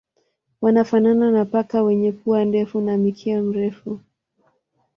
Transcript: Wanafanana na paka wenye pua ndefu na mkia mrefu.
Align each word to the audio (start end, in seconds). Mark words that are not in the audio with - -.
Wanafanana 0.61 1.31
na 1.31 1.45
paka 1.45 1.83
wenye 1.83 2.11
pua 2.11 2.45
ndefu 2.45 2.81
na 2.81 2.97
mkia 2.97 3.41
mrefu. 3.43 3.99